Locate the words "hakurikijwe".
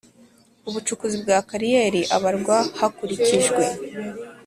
2.79-3.63